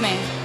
[0.00, 0.38] with me.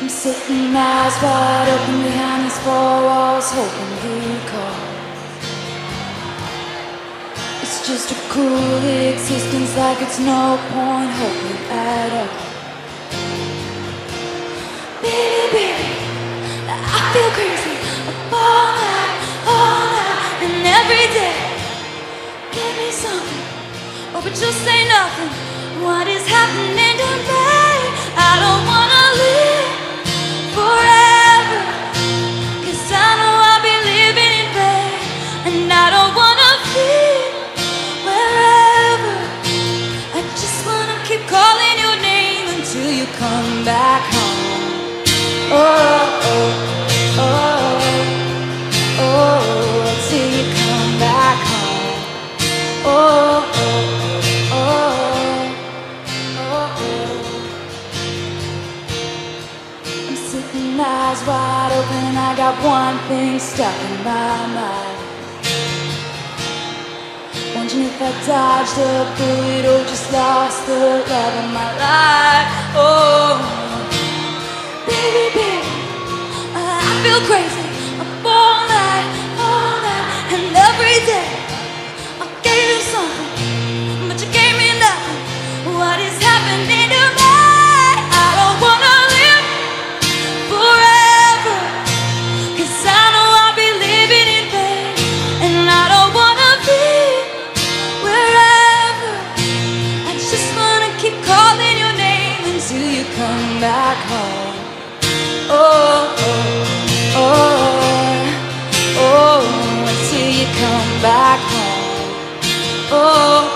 [0.00, 4.83] I'm sitting eyes wide open behind these four walls, hoping you call.
[7.66, 12.28] It's just a cruel existence, like it's no point hoping at all.
[15.00, 15.88] Baby, baby,
[16.68, 17.76] I feel crazy
[18.28, 19.16] all night,
[19.48, 21.40] all night, and every day.
[22.52, 23.44] Give me something,
[24.12, 25.32] oh, but just say nothing.
[25.82, 27.48] What is happening to me?
[28.28, 28.73] I don't
[60.84, 64.98] eyes wide open and I got one thing stuck in my mind.
[67.54, 70.78] Wondering if I dodged a bullet or just lost the
[71.10, 72.48] love of my life.
[72.76, 73.32] Oh,
[74.86, 75.66] baby, baby,
[76.54, 77.63] I feel crazy.
[103.54, 104.56] Come back home.
[105.48, 106.64] Oh, oh,
[107.16, 108.26] oh,
[108.98, 109.42] oh,
[109.90, 112.10] until you come back home.
[112.90, 113.53] Oh,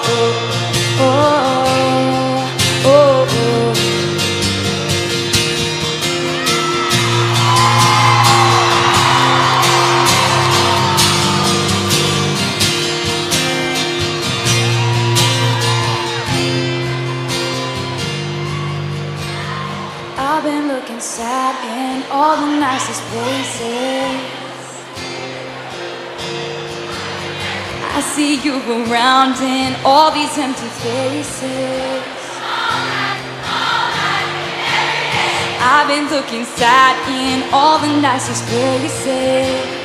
[21.19, 24.23] sad in all the nicest places.
[27.97, 28.55] I see you
[28.87, 32.05] around in all these empty faces.
[35.61, 39.78] I've been looking sad in all the nicest places.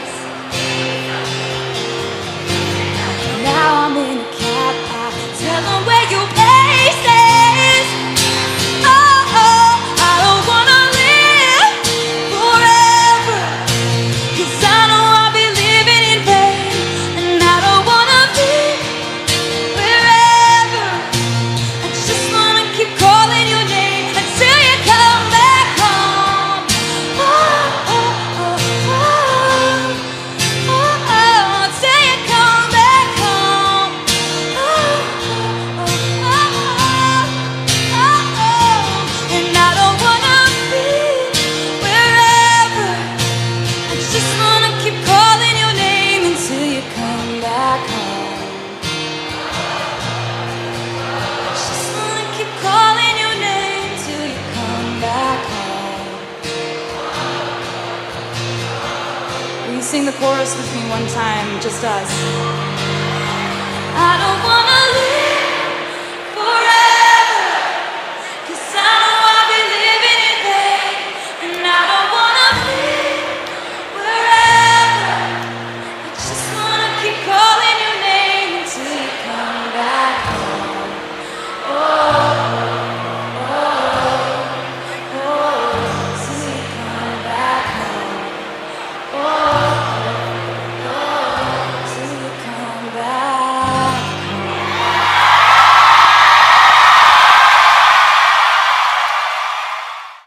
[59.94, 62.10] Sing the chorus with me one time, just us?